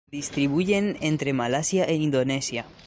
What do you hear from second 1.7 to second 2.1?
e